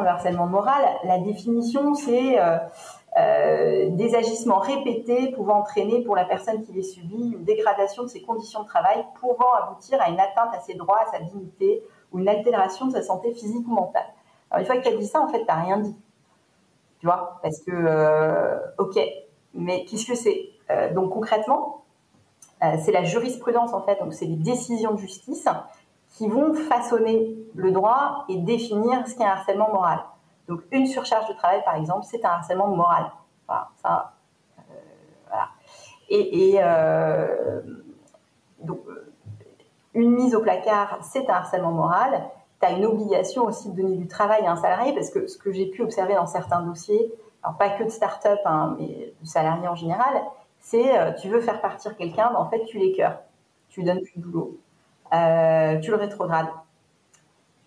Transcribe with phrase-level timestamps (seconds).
[0.00, 2.58] Le harcèlement moral, la définition, c'est euh,
[3.18, 8.08] euh, des agissements répétés pouvant entraîner pour la personne qui les subit une dégradation de
[8.08, 11.82] ses conditions de travail pouvant aboutir à une atteinte à ses droits, à sa dignité
[12.12, 14.06] ou une altération de sa santé physique ou mentale.
[14.50, 15.96] Alors, une fois que tu as dit ça, en fait, tu n'as rien dit.
[17.00, 17.38] Tu vois?
[17.42, 18.98] Parce que, euh, ok,
[19.54, 20.48] mais qu'est-ce que c'est?
[20.94, 21.82] Donc, concrètement,
[22.78, 25.46] c'est la jurisprudence, en fait, donc c'est les décisions de justice
[26.12, 30.00] qui vont façonner le droit et définir ce qu'est un harcèlement moral.
[30.48, 33.10] Donc, une surcharge de travail, par exemple, c'est un harcèlement moral.
[33.50, 33.96] Euh.
[36.08, 37.62] Et, euh,
[38.60, 38.80] donc,
[39.94, 42.28] une mise au placard, c'est un harcèlement moral.
[42.60, 45.38] Tu as une obligation aussi de donner du travail à un salarié, parce que ce
[45.38, 49.26] que j'ai pu observer dans certains dossiers, alors pas que de start-up, hein, mais de
[49.26, 50.22] salariés en général,
[50.60, 53.18] c'est euh, tu veux faire partir quelqu'un, mais en fait, tu l'écœures.
[53.68, 54.58] Tu lui donnes plus de boulot.
[55.12, 56.48] Euh, tu le rétrogrades.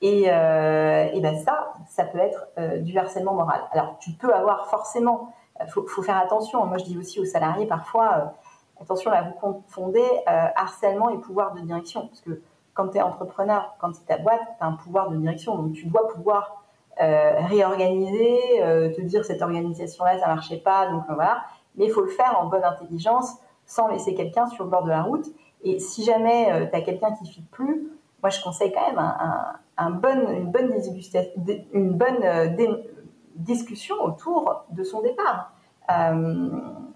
[0.00, 3.62] Et, euh, et, ben ça, ça peut être euh, du harcèlement moral.
[3.72, 6.64] Alors, tu peux avoir forcément, il faut, faire attention.
[6.66, 8.34] Moi, je dis aussi aux salariés parfois,
[8.80, 12.08] attention là, vous confondez harcèlement et pouvoir de direction.
[12.08, 12.40] Parce que
[12.74, 15.56] quand tu es entrepreneur, quand c'est ta boîte, tu as un pouvoir de direction.
[15.56, 16.64] Donc, tu dois pouvoir
[16.98, 18.40] réorganiser,
[18.96, 20.88] te dire cette organisation-là, ça marchait pas.
[20.88, 21.44] Donc, voilà.
[21.76, 23.36] Mais il faut le faire en bonne intelligence,
[23.66, 25.26] sans laisser quelqu'un sur le bord de la route.
[25.62, 27.88] Et si jamais euh, tu as quelqu'un qui ne plus,
[28.22, 29.00] moi je conseille quand même
[31.72, 32.76] une bonne euh,
[33.36, 35.52] discussion autour de son départ.
[35.90, 36.50] Euh,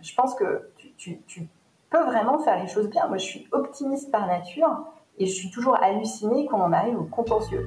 [0.00, 1.48] je pense que tu, tu,
[1.90, 3.06] peux vraiment faire les choses bien.
[3.08, 4.84] Moi je suis optimiste par nature
[5.16, 7.66] et je suis toujours hallucinée quand on arrive au contentieux.